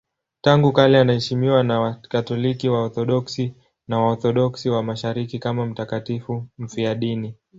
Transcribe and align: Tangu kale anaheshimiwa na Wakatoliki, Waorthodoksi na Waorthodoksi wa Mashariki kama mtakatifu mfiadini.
Tangu 0.41 0.71
kale 0.73 0.99
anaheshimiwa 0.99 1.63
na 1.63 1.79
Wakatoliki, 1.79 2.69
Waorthodoksi 2.69 3.53
na 3.87 3.99
Waorthodoksi 3.99 4.69
wa 4.69 4.83
Mashariki 4.83 5.39
kama 5.39 5.65
mtakatifu 5.65 6.47
mfiadini. 6.57 7.35